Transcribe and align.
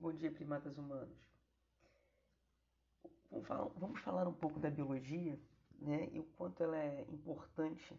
Bom 0.00 0.14
dia, 0.14 0.32
primatas 0.32 0.78
humanos. 0.78 1.14
Vamos 3.76 4.00
falar, 4.00 4.26
um 4.26 4.32
pouco 4.32 4.58
da 4.58 4.70
biologia 4.70 5.38
né, 5.78 6.08
e 6.10 6.18
o 6.18 6.24
quanto 6.38 6.62
ela 6.62 6.78
é 6.78 7.02
importante 7.10 7.94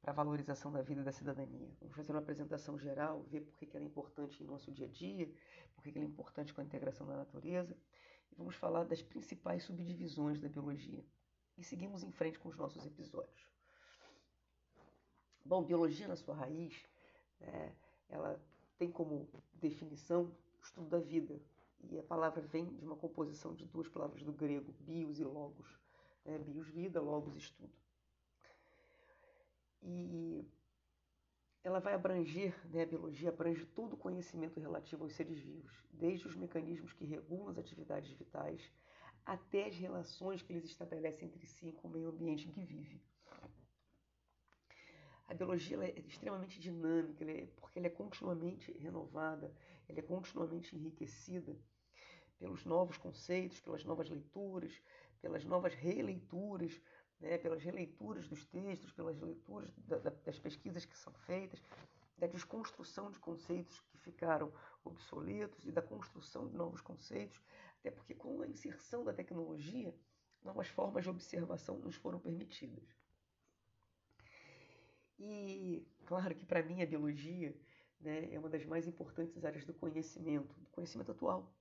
para 0.00 0.12
a 0.12 0.14
valorização 0.14 0.72
da 0.72 0.80
vida 0.80 1.04
da 1.04 1.12
cidadania. 1.12 1.70
Vamos 1.78 1.94
fazer 1.94 2.12
uma 2.12 2.20
apresentação 2.20 2.78
geral, 2.78 3.22
ver 3.24 3.42
por 3.42 3.58
que 3.58 3.68
ela 3.76 3.84
é 3.84 3.86
importante 3.86 4.42
em 4.42 4.46
nosso 4.46 4.72
dia 4.72 4.86
a 4.86 4.88
dia, 4.88 5.30
por 5.74 5.84
que 5.84 5.90
ela 5.90 6.06
é 6.06 6.08
importante 6.08 6.54
com 6.54 6.62
a 6.62 6.64
integração 6.64 7.06
da 7.06 7.18
natureza, 7.18 7.76
e 8.32 8.34
vamos 8.34 8.54
falar 8.54 8.84
das 8.84 9.02
principais 9.02 9.62
subdivisões 9.62 10.40
da 10.40 10.48
biologia. 10.48 11.04
E 11.58 11.62
seguimos 11.62 12.02
em 12.02 12.12
frente 12.12 12.38
com 12.38 12.48
os 12.48 12.56
nossos 12.56 12.86
episódios. 12.86 13.46
Bom, 15.44 15.62
biologia 15.62 16.08
na 16.08 16.16
sua 16.16 16.34
raiz, 16.34 16.88
né, 17.38 17.76
ela 18.08 18.42
tem 18.78 18.90
como 18.90 19.28
definição 19.52 20.34
estudo 20.66 20.88
da 20.88 20.98
vida. 20.98 21.40
E 21.90 21.98
a 21.98 22.02
palavra 22.02 22.40
vem 22.42 22.66
de 22.74 22.84
uma 22.84 22.96
composição 22.96 23.54
de 23.54 23.64
duas 23.66 23.88
palavras 23.88 24.22
do 24.22 24.32
grego, 24.32 24.74
bios 24.80 25.18
e 25.18 25.24
logos. 25.24 25.78
Né? 26.24 26.38
Bios, 26.38 26.68
vida, 26.68 27.00
logos, 27.00 27.36
estudo. 27.36 27.72
E 29.82 30.44
ela 31.62 31.80
vai 31.80 31.94
abranger, 31.94 32.54
né, 32.70 32.82
a 32.82 32.86
biologia 32.86 33.28
abrange 33.28 33.64
todo 33.66 33.94
o 33.94 33.96
conhecimento 33.96 34.60
relativo 34.60 35.04
aos 35.04 35.14
seres 35.14 35.38
vivos, 35.38 35.72
desde 35.92 36.26
os 36.26 36.36
mecanismos 36.36 36.92
que 36.92 37.04
regulam 37.04 37.48
as 37.48 37.58
atividades 37.58 38.10
vitais 38.12 38.72
até 39.24 39.66
as 39.66 39.76
relações 39.76 40.40
que 40.40 40.52
eles 40.52 40.64
estabelecem 40.64 41.26
entre 41.26 41.44
si 41.44 41.72
com 41.72 41.88
o 41.88 41.90
meio 41.90 42.08
ambiente 42.08 42.48
em 42.48 42.52
que 42.52 42.62
vive. 42.62 43.02
A 45.26 45.34
biologia 45.34 45.76
é 45.84 45.98
extremamente 46.06 46.60
dinâmica, 46.60 47.24
é, 47.24 47.48
porque 47.56 47.80
ela 47.80 47.88
é 47.88 47.90
continuamente 47.90 48.70
renovada, 48.78 49.52
ela 49.88 49.98
é 49.98 50.02
continuamente 50.02 50.74
enriquecida 50.74 51.56
pelos 52.38 52.64
novos 52.64 52.96
conceitos, 52.98 53.60
pelas 53.60 53.84
novas 53.84 54.08
leituras, 54.08 54.80
pelas 55.20 55.44
novas 55.44 55.74
releituras, 55.74 56.80
né, 57.20 57.38
pelas 57.38 57.62
releituras 57.62 58.28
dos 58.28 58.44
textos, 58.46 58.92
pelas 58.92 59.18
leituras 59.20 59.70
da, 59.78 59.98
da, 59.98 60.10
das 60.10 60.38
pesquisas 60.38 60.84
que 60.84 60.96
são 60.96 61.12
feitas, 61.14 61.62
da 62.18 62.26
desconstrução 62.26 63.10
de 63.10 63.18
conceitos 63.18 63.80
que 63.80 63.98
ficaram 63.98 64.52
obsoletos 64.84 65.66
e 65.66 65.72
da 65.72 65.82
construção 65.82 66.46
de 66.48 66.56
novos 66.56 66.80
conceitos, 66.80 67.40
até 67.80 67.90
porque 67.90 68.14
com 68.14 68.40
a 68.40 68.48
inserção 68.48 69.04
da 69.04 69.12
tecnologia, 69.12 69.94
novas 70.42 70.68
formas 70.68 71.04
de 71.04 71.10
observação 71.10 71.78
nos 71.78 71.96
foram 71.96 72.18
permitidas. 72.18 72.84
E 75.18 75.86
claro 76.04 76.34
que 76.34 76.44
para 76.44 76.62
mim 76.62 76.82
a 76.82 76.86
biologia 76.86 77.54
né, 78.00 78.32
é 78.32 78.38
uma 78.38 78.48
das 78.48 78.64
mais 78.64 78.86
importantes 78.86 79.44
áreas 79.44 79.64
do 79.64 79.74
conhecimento, 79.74 80.54
do 80.60 80.70
conhecimento 80.70 81.12
atual. 81.12 81.52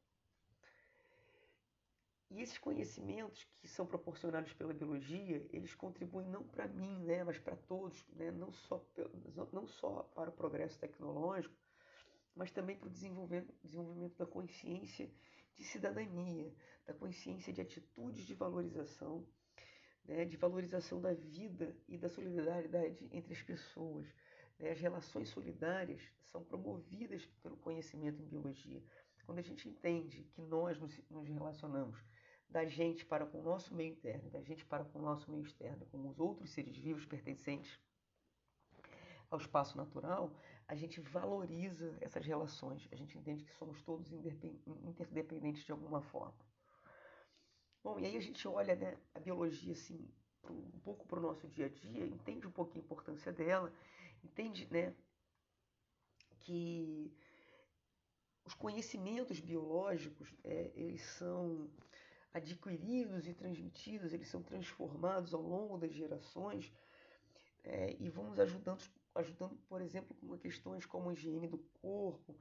E 2.29 2.41
esses 2.41 2.57
conhecimentos 2.57 3.47
que 3.59 3.67
são 3.67 3.85
proporcionados 3.85 4.51
pela 4.53 4.73
biologia, 4.73 5.45
eles 5.51 5.73
contribuem 5.75 6.27
não 6.27 6.43
para 6.43 6.67
mim, 6.67 7.03
né, 7.03 7.23
mas 7.23 7.37
para 7.37 7.55
todos, 7.55 8.05
né, 8.09 8.31
não, 8.31 8.51
só, 8.51 8.83
não 9.53 9.67
só 9.67 10.03
para 10.15 10.29
o 10.29 10.33
progresso 10.33 10.77
tecnológico, 10.79 11.55
mas 12.35 12.51
também 12.51 12.77
para 12.77 12.87
o 12.87 12.91
desenvolvimento, 12.91 14.17
da 14.17 14.25
consciência 14.25 15.09
de 15.55 15.63
cidadania, 15.63 16.53
da 16.85 16.93
consciência 16.93 17.53
de 17.53 17.61
atitudes 17.61 18.25
de 18.25 18.33
valorização 18.33 19.25
né, 20.07 20.25
de 20.25 20.37
valorização 20.37 21.01
da 21.01 21.13
vida 21.13 21.75
e 21.87 21.97
da 21.97 22.09
solidariedade 22.09 23.07
entre 23.11 23.33
as 23.33 23.41
pessoas. 23.41 24.07
Né? 24.59 24.71
As 24.71 24.79
relações 24.79 25.29
solidárias 25.29 26.01
são 26.23 26.43
promovidas 26.43 27.25
pelo 27.41 27.57
conhecimento 27.57 28.21
em 28.21 28.25
biologia. 28.25 28.83
Quando 29.25 29.39
a 29.39 29.43
gente 29.43 29.67
entende 29.67 30.23
que 30.35 30.41
nós 30.41 30.79
nos, 30.79 31.27
relacionamos 31.27 31.97
da 32.47 32.63
gente 32.65 33.03
para 33.05 33.25
com 33.25 33.39
o 33.39 33.43
nosso 33.43 33.73
meio 33.73 33.91
interno, 33.91 34.29
da 34.29 34.41
gente 34.41 34.63
para 34.65 34.85
com 34.85 34.99
o 34.99 35.01
nosso 35.01 35.31
meio 35.31 35.43
externo, 35.43 35.85
com 35.87 36.07
os 36.07 36.19
outros 36.19 36.51
seres 36.51 36.77
vivos 36.77 37.05
pertencentes 37.05 37.79
ao 39.31 39.39
espaço 39.39 39.75
natural, 39.75 40.31
a 40.67 40.75
gente 40.75 41.01
valoriza 41.01 41.97
essas 42.01 42.25
relações. 42.25 42.87
A 42.91 42.95
gente 42.95 43.17
entende 43.17 43.43
que 43.43 43.53
somos 43.55 43.81
todos 43.81 44.11
interdependentes 44.11 45.63
de 45.63 45.71
alguma 45.71 46.01
forma. 46.01 46.37
Bom, 47.83 47.99
e 47.99 48.05
aí 48.05 48.17
a 48.17 48.21
gente 48.21 48.47
olha 48.47 48.75
né, 48.75 48.97
a 49.13 49.19
biologia 49.19 49.73
assim, 49.73 50.07
um 50.49 50.79
pouco 50.79 51.05
para 51.07 51.19
o 51.19 51.21
nosso 51.21 51.47
dia 51.47 51.67
a 51.67 51.69
dia, 51.69 52.05
entende 52.05 52.47
um 52.47 52.51
pouco 52.51 52.77
a 52.77 52.79
importância 52.79 53.31
dela, 53.31 53.71
entende 54.25 54.67
né, 54.71 54.93
que 56.41 57.11
os 58.43 58.53
conhecimentos 58.53 59.39
biológicos 59.39 60.33
é, 60.43 60.71
eles 60.75 61.01
são 61.01 61.69
adquiridos 62.33 63.27
e 63.27 63.33
transmitidos, 63.33 64.13
eles 64.13 64.27
são 64.27 64.43
transformados 64.43 65.33
ao 65.33 65.41
longo 65.41 65.77
das 65.77 65.93
gerações 65.93 66.71
é, 67.63 67.95
e 67.99 68.09
vamos 68.09 68.39
ajudando, 68.39 68.83
ajudando, 69.15 69.55
por 69.69 69.81
exemplo, 69.81 70.15
com 70.15 70.37
questões 70.37 70.85
como 70.85 71.09
a 71.09 71.13
higiene 71.13 71.47
do 71.47 71.57
corpo, 71.81 72.35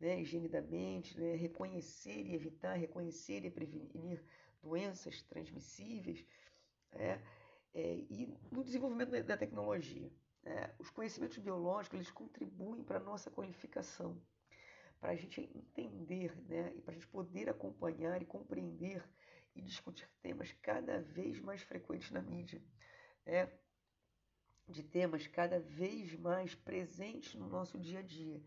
né, 0.00 0.20
higiene 0.20 0.48
da 0.48 0.62
mente, 0.62 1.18
né, 1.18 1.36
reconhecer 1.36 2.26
e 2.26 2.34
evitar, 2.34 2.74
reconhecer 2.74 3.44
e 3.44 3.50
prevenir 3.50 4.24
doenças 4.62 5.22
transmissíveis, 5.22 6.24
é, 6.92 7.20
é, 7.74 7.94
e 8.08 8.34
no 8.50 8.64
desenvolvimento 8.64 9.10
da 9.24 9.36
tecnologia. 9.36 10.10
É, 10.46 10.74
os 10.78 10.90
conhecimentos 10.90 11.38
biológicos 11.38 11.96
eles 11.96 12.10
contribuem 12.10 12.84
para 12.84 12.98
a 12.98 13.02
nossa 13.02 13.30
qualificação, 13.30 14.20
para 15.00 15.12
a 15.12 15.16
gente 15.16 15.40
entender 15.40 16.36
né, 16.46 16.72
e 16.76 16.82
para 16.82 16.92
a 16.92 16.94
gente 16.94 17.08
poder 17.08 17.48
acompanhar 17.48 18.20
e 18.20 18.26
compreender 18.26 19.02
e 19.54 19.62
discutir 19.62 20.08
temas 20.20 20.52
cada 20.60 21.00
vez 21.00 21.40
mais 21.40 21.62
frequentes 21.62 22.10
na 22.10 22.20
mídia. 22.20 22.62
Né, 23.24 23.50
de 24.68 24.82
temas 24.82 25.26
cada 25.26 25.60
vez 25.60 26.14
mais 26.14 26.54
presentes 26.54 27.34
no 27.34 27.48
nosso 27.48 27.78
dia 27.78 27.98
a 27.98 28.02
dia 28.02 28.42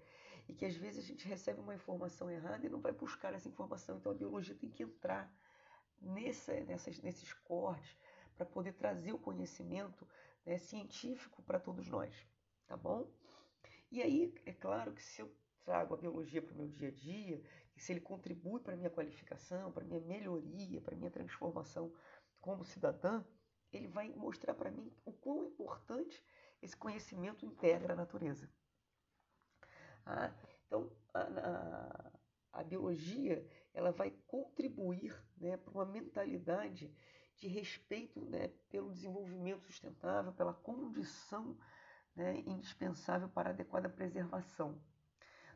e 0.48 0.54
que 0.54 0.66
às 0.66 0.76
vezes 0.76 1.04
a 1.04 1.08
gente 1.08 1.28
recebe 1.28 1.60
uma 1.60 1.76
informação 1.76 2.30
errada 2.30 2.66
e 2.66 2.70
não 2.70 2.80
vai 2.80 2.92
buscar 2.92 3.34
essa 3.34 3.48
informação. 3.48 3.98
Então 3.98 4.12
a 4.12 4.16
biologia 4.16 4.56
tem 4.56 4.70
que 4.70 4.84
entrar 4.84 5.32
nessa, 6.02 6.54
nessas, 6.62 7.00
nesses 7.02 7.34
cortes 7.34 7.98
para 8.36 8.46
poder 8.46 8.74
trazer 8.74 9.14
o 9.14 9.20
conhecimento 9.20 10.08
né, 10.48 10.58
científico 10.58 11.44
para 11.44 11.60
todos 11.60 11.88
nós, 11.90 12.16
tá 12.66 12.78
bom? 12.78 13.12
E 13.92 14.02
aí, 14.02 14.34
é 14.46 14.54
claro 14.54 14.94
que 14.94 15.04
se 15.04 15.22
eu 15.22 15.32
trago 15.66 15.94
a 15.94 15.98
biologia 15.98 16.42
para 16.42 16.54
o 16.54 16.58
meu 16.58 16.70
dia 16.70 16.88
a 16.88 16.92
dia, 16.92 17.44
e 17.76 17.80
se 17.82 17.92
ele 17.92 18.00
contribui 18.00 18.62
para 18.62 18.74
a 18.74 18.78
minha 18.78 18.90
qualificação, 18.90 19.72
para 19.72 19.84
a 19.84 19.86
minha 19.86 20.00
melhoria, 20.00 20.80
para 20.82 20.96
a 20.96 20.98
minha 20.98 21.12
transformação 21.12 21.94
como 22.40 22.64
cidadã, 22.64 23.24
ele 23.74 23.88
vai 23.88 24.10
mostrar 24.14 24.54
para 24.54 24.72
mim 24.72 24.90
o 25.04 25.12
quão 25.12 25.44
importante 25.44 26.24
esse 26.62 26.76
conhecimento 26.76 27.46
integra 27.46 27.94
a 27.94 27.98
natureza. 27.98 28.50
Ah, 30.06 30.34
então, 30.66 30.90
a, 31.14 31.20
a, 31.22 32.12
a, 32.54 32.64
biologia 32.64 33.46
ela 33.74 33.92
vai 33.92 34.12
contribuir 34.26 35.14
né, 35.36 35.58
para 35.58 35.72
uma 35.72 35.86
mentalidade 35.86 36.96
de 37.38 37.48
respeito 37.48 38.20
né, 38.26 38.50
pelo 38.70 38.92
desenvolvimento 38.92 39.66
sustentável, 39.66 40.34
pela 40.34 40.54
condição 40.54 41.58
né, 42.16 42.44
indispensável 42.46 43.30
para 43.30 43.50
a 43.50 43.54
adequada 43.54 43.88
preservação 43.88 44.82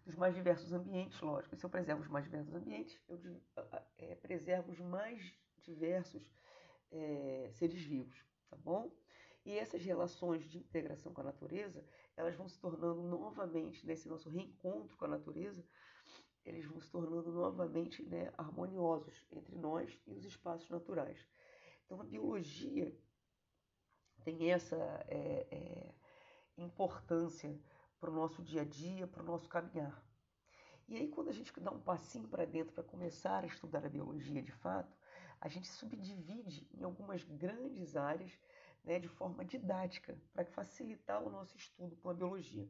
dos 0.05 0.15
mais 0.15 0.33
diversos 0.35 0.71
ambientes, 0.73 1.19
lógico. 1.21 1.55
Se 1.55 1.65
eu 1.65 1.69
preservo 1.69 2.01
os 2.01 2.07
mais 2.07 2.25
diversos 2.25 2.53
ambientes, 2.53 2.99
eu 3.07 3.19
é, 3.97 4.15
preservo 4.15 4.71
os 4.71 4.79
mais 4.79 5.33
diversos 5.59 6.23
é, 6.91 7.49
seres 7.53 7.81
vivos, 7.81 8.23
tá 8.49 8.55
bom? 8.57 8.91
E 9.43 9.57
essas 9.57 9.83
relações 9.83 10.47
de 10.49 10.59
integração 10.59 11.13
com 11.13 11.21
a 11.21 11.25
natureza, 11.25 11.83
elas 12.15 12.35
vão 12.35 12.47
se 12.47 12.59
tornando 12.59 13.01
novamente, 13.01 13.85
nesse 13.85 14.07
nosso 14.07 14.29
reencontro 14.29 14.95
com 14.97 15.05
a 15.05 15.07
natureza, 15.07 15.63
eles 16.45 16.65
vão 16.65 16.79
se 16.79 16.89
tornando 16.91 17.31
novamente 17.31 18.03
né, 18.03 18.31
harmoniosos 18.37 19.25
entre 19.31 19.55
nós 19.55 19.99
e 20.05 20.13
os 20.13 20.25
espaços 20.25 20.69
naturais. 20.69 21.25
Então 21.91 21.99
a 21.99 22.05
biologia 22.05 22.97
tem 24.23 24.49
essa 24.49 24.77
é, 25.09 25.45
é, 25.51 25.93
importância 26.57 27.53
para 27.99 28.09
o 28.09 28.13
nosso 28.13 28.41
dia 28.41 28.61
a 28.61 28.63
dia, 28.63 29.05
para 29.05 29.21
o 29.21 29.25
nosso 29.25 29.49
caminhar. 29.49 30.01
E 30.87 30.95
aí, 30.95 31.09
quando 31.09 31.27
a 31.27 31.33
gente 31.33 31.51
dá 31.59 31.69
um 31.69 31.81
passinho 31.81 32.29
para 32.29 32.45
dentro 32.45 32.73
para 32.73 32.85
começar 32.85 33.43
a 33.43 33.45
estudar 33.45 33.85
a 33.85 33.89
biologia 33.89 34.41
de 34.41 34.53
fato, 34.53 34.95
a 35.41 35.49
gente 35.49 35.67
subdivide 35.67 36.65
em 36.73 36.81
algumas 36.81 37.25
grandes 37.25 37.97
áreas 37.97 38.31
né, 38.85 38.97
de 38.97 39.09
forma 39.09 39.43
didática, 39.43 40.17
para 40.31 40.45
facilitar 40.45 41.21
o 41.21 41.29
nosso 41.29 41.57
estudo 41.57 41.97
com 41.97 42.09
a 42.09 42.13
biologia. 42.13 42.69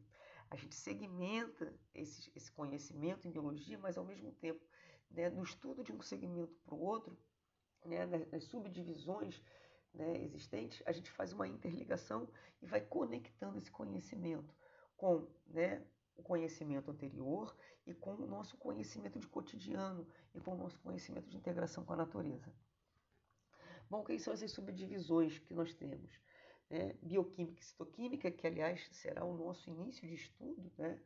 A 0.49 0.55
gente 0.55 0.73
segmenta 0.73 1.71
esse, 1.93 2.31
esse 2.35 2.51
conhecimento 2.51 3.27
em 3.27 3.31
biologia, 3.31 3.77
mas 3.77 3.99
ao 3.99 4.03
mesmo 4.03 4.31
tempo, 4.31 4.65
né, 5.11 5.29
no 5.29 5.43
estudo 5.43 5.83
de 5.83 5.93
um 5.93 6.01
segmento 6.01 6.55
para 6.65 6.73
o 6.73 6.81
outro, 6.81 7.15
né, 7.85 8.05
nas 8.31 8.43
subdivisões 8.45 9.41
né, 9.93 10.23
existentes, 10.23 10.81
a 10.85 10.91
gente 10.91 11.11
faz 11.11 11.33
uma 11.33 11.47
interligação 11.47 12.27
e 12.61 12.65
vai 12.65 12.81
conectando 12.81 13.57
esse 13.57 13.71
conhecimento 13.71 14.53
com 14.95 15.27
né, 15.47 15.83
o 16.15 16.23
conhecimento 16.23 16.91
anterior 16.91 17.55
e 17.85 17.93
com 17.93 18.15
nosso 18.15 18.55
conhecimento 18.57 19.19
de 19.19 19.27
cotidiano 19.27 20.07
e 20.33 20.39
com 20.39 20.53
o 20.53 20.57
nosso 20.57 20.79
conhecimento 20.79 21.29
de 21.29 21.37
integração 21.37 21.83
com 21.83 21.93
a 21.93 21.97
natureza. 21.97 22.53
Bom, 23.89 24.03
quais 24.03 24.21
são 24.21 24.33
essas 24.33 24.51
subdivisões 24.51 25.39
que 25.39 25.53
nós 25.53 25.73
temos? 25.73 26.11
É, 26.69 26.93
bioquímica 27.01 27.59
e 27.59 27.65
citoquímica, 27.65 28.31
que 28.31 28.47
aliás 28.47 28.87
será 28.93 29.25
o 29.25 29.35
nosso 29.35 29.69
início 29.69 30.07
de 30.07 30.13
estudo, 30.13 30.71
né? 30.77 31.01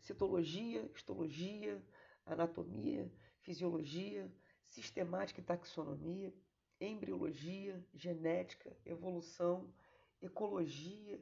citologia, 0.00 0.90
histologia, 0.94 1.82
anatomia, 2.26 3.10
fisiologia, 3.40 4.30
sistemática 4.74 5.40
e 5.40 5.44
taxonomia, 5.44 6.34
embriologia, 6.80 7.84
genética, 7.94 8.76
evolução, 8.84 9.72
ecologia 10.20 11.20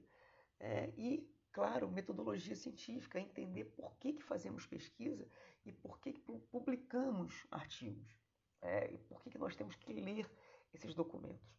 é, 0.58 0.90
e, 0.96 1.28
claro, 1.52 1.90
metodologia 1.90 2.56
científica, 2.56 3.20
entender 3.20 3.64
por 3.64 3.94
que, 3.98 4.14
que 4.14 4.22
fazemos 4.22 4.66
pesquisa 4.66 5.28
e 5.64 5.72
por 5.72 6.00
que, 6.00 6.12
que 6.12 6.20
publicamos 6.50 7.46
artigos, 7.50 8.16
é, 8.62 8.92
e 8.92 8.98
por 8.98 9.22
que, 9.22 9.30
que 9.30 9.38
nós 9.38 9.54
temos 9.54 9.76
que 9.76 9.92
ler 9.92 10.30
esses 10.72 10.94
documentos. 10.94 11.52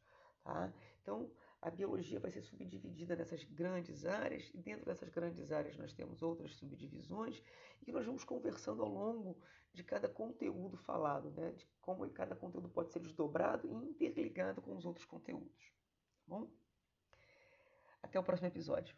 Tá? 0.43 0.73
Então, 1.01 1.29
a 1.63 1.71
biologia 1.71 2.19
vai 2.19 2.29
ser 2.29 2.41
subdividida 2.41 3.15
nessas 3.15 3.43
grandes 3.45 4.05
áreas, 4.05 4.51
e 4.53 4.61
dentro 4.61 4.85
dessas 4.85 5.07
grandes 5.09 5.49
áreas 5.49 5.77
nós 5.77 5.93
temos 5.93 6.21
outras 6.21 6.53
subdivisões, 6.55 7.41
e 7.87 7.91
nós 7.91 8.05
vamos 8.05 8.25
conversando 8.25 8.83
ao 8.83 8.89
longo 8.89 9.39
de 9.73 9.81
cada 9.81 10.09
conteúdo 10.09 10.77
falado, 10.77 11.31
né? 11.31 11.51
de 11.51 11.65
como 11.79 12.07
cada 12.09 12.35
conteúdo 12.35 12.69
pode 12.69 12.91
ser 12.91 12.99
desdobrado 12.99 13.67
e 13.67 13.73
interligado 13.73 14.61
com 14.61 14.75
os 14.75 14.85
outros 14.85 15.05
conteúdos. 15.05 15.73
Tá 16.17 16.23
bom? 16.27 16.51
Até 18.01 18.19
o 18.19 18.23
próximo 18.23 18.49
episódio. 18.49 18.93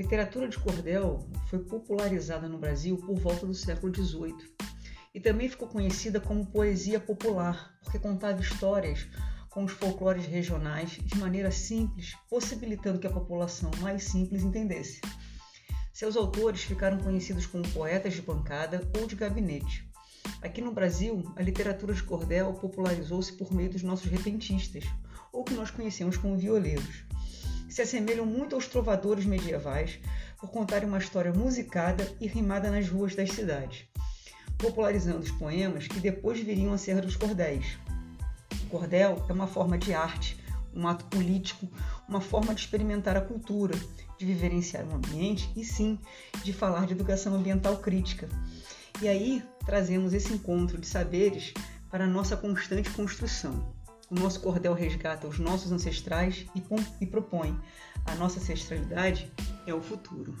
Literatura 0.00 0.48
de 0.48 0.58
cordel 0.58 1.28
foi 1.50 1.58
popularizada 1.58 2.48
no 2.48 2.56
Brasil 2.56 2.96
por 2.96 3.18
volta 3.18 3.44
do 3.44 3.52
século 3.52 3.94
XVIII 3.94 4.34
e 5.14 5.20
também 5.20 5.46
ficou 5.46 5.68
conhecida 5.68 6.18
como 6.18 6.46
poesia 6.46 6.98
popular, 6.98 7.78
porque 7.84 7.98
contava 7.98 8.40
histórias 8.40 9.06
com 9.50 9.62
os 9.62 9.72
folclores 9.72 10.24
regionais 10.24 10.92
de 10.92 11.18
maneira 11.18 11.50
simples, 11.50 12.14
possibilitando 12.30 12.98
que 12.98 13.06
a 13.06 13.12
população 13.12 13.70
mais 13.80 14.04
simples 14.04 14.42
entendesse. 14.42 15.02
Seus 15.92 16.16
autores 16.16 16.62
ficaram 16.62 16.96
conhecidos 16.96 17.44
como 17.44 17.68
poetas 17.68 18.14
de 18.14 18.22
bancada 18.22 18.90
ou 18.98 19.06
de 19.06 19.16
gabinete. 19.16 19.86
Aqui 20.40 20.62
no 20.62 20.72
Brasil, 20.72 21.30
a 21.36 21.42
literatura 21.42 21.92
de 21.92 22.02
cordel 22.02 22.54
popularizou-se 22.54 23.34
por 23.34 23.52
meio 23.52 23.68
dos 23.68 23.82
nossos 23.82 24.10
repentistas, 24.10 24.84
ou 25.30 25.44
que 25.44 25.52
nós 25.52 25.70
conhecemos 25.70 26.16
como 26.16 26.38
violeiros. 26.38 27.04
Se 27.70 27.82
assemelham 27.82 28.26
muito 28.26 28.56
aos 28.56 28.66
trovadores 28.66 29.24
medievais 29.24 30.00
por 30.38 30.50
contarem 30.50 30.88
uma 30.88 30.98
história 30.98 31.32
musicada 31.32 32.06
e 32.20 32.26
rimada 32.26 32.68
nas 32.68 32.88
ruas 32.88 33.14
das 33.14 33.30
cidades, 33.30 33.84
popularizando 34.58 35.20
os 35.20 35.30
poemas 35.30 35.86
que 35.86 36.00
depois 36.00 36.40
viriam 36.40 36.72
a 36.72 36.78
ser 36.78 37.00
dos 37.00 37.14
cordéis. 37.14 37.78
O 38.64 38.66
cordel 38.66 39.24
é 39.28 39.32
uma 39.32 39.46
forma 39.46 39.78
de 39.78 39.94
arte, 39.94 40.36
um 40.74 40.88
ato 40.88 41.04
político, 41.04 41.68
uma 42.08 42.20
forma 42.20 42.52
de 42.52 42.60
experimentar 42.60 43.16
a 43.16 43.20
cultura, 43.20 43.78
de 44.18 44.26
vivenciar 44.26 44.84
o 44.88 44.96
ambiente 44.96 45.48
e 45.54 45.64
sim 45.64 45.96
de 46.42 46.52
falar 46.52 46.86
de 46.86 46.92
educação 46.92 47.34
ambiental 47.36 47.76
crítica. 47.76 48.28
E 49.00 49.06
aí 49.06 49.44
trazemos 49.64 50.12
esse 50.12 50.32
encontro 50.32 50.76
de 50.76 50.88
saberes 50.88 51.54
para 51.88 52.04
a 52.04 52.08
nossa 52.08 52.36
constante 52.36 52.90
construção. 52.90 53.72
O 54.10 54.14
nosso 54.16 54.40
cordel 54.40 54.74
resgata 54.74 55.28
os 55.28 55.38
nossos 55.38 55.70
ancestrais 55.70 56.44
e, 56.54 56.62
e 57.00 57.06
propõe 57.06 57.56
a 58.04 58.14
nossa 58.16 58.40
ancestralidade 58.40 59.32
é 59.66 59.72
o 59.72 59.80
futuro. 59.80 60.34